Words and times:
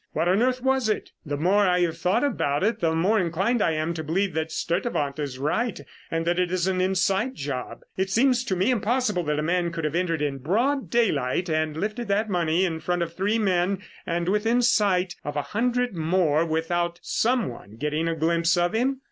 "What 0.13 0.27
on 0.27 0.41
earth 0.41 0.63
was 0.63 0.89
it? 0.89 1.11
The 1.27 1.37
more 1.37 1.67
I 1.67 1.81
have 1.81 1.95
thought 1.95 2.23
about 2.23 2.63
it, 2.63 2.79
the 2.79 2.95
more 2.95 3.19
inclined 3.19 3.61
I 3.61 3.73
am 3.73 3.93
to 3.93 4.03
believe 4.03 4.33
that 4.33 4.51
Sturtevant 4.51 5.19
is 5.19 5.37
right 5.37 5.79
and 6.09 6.25
that 6.25 6.39
it 6.39 6.51
is 6.51 6.65
an 6.65 6.81
inside 6.81 7.35
job. 7.35 7.81
It 7.97 8.09
seems 8.09 8.43
to 8.45 8.55
me 8.55 8.71
impossible 8.71 9.21
that 9.25 9.37
a 9.37 9.43
man 9.43 9.71
could 9.71 9.83
have 9.85 9.93
entered 9.93 10.23
in 10.23 10.39
broad 10.39 10.89
daylight 10.89 11.49
and 11.51 11.77
lifted 11.77 12.07
that 12.07 12.31
money 12.31 12.65
in 12.65 12.79
front 12.79 13.03
of 13.03 13.13
three 13.13 13.37
men 13.37 13.83
and 14.03 14.27
within 14.27 14.63
sight 14.63 15.17
of 15.23 15.35
a 15.35 15.43
hundred 15.53 15.95
more 15.95 16.47
without 16.47 16.97
some 17.03 17.47
one 17.47 17.75
getting 17.75 18.07
a 18.07 18.15
glimpse 18.15 18.57
of 18.57 18.73
him. 18.73 18.97